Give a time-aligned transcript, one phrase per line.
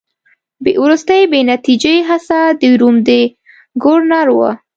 [0.83, 3.09] وروستۍ بې نتیجې هڅه د روم د
[3.83, 4.51] ګورنر وه.